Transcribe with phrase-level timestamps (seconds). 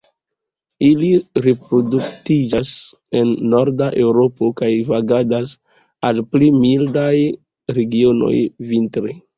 [0.85, 1.09] Ili
[1.45, 2.71] reproduktiĝas
[3.21, 5.55] en norda Eŭropo kaj vagadas
[6.11, 7.17] al pli mildaj
[7.81, 8.37] regionoj
[8.75, 9.19] vintre.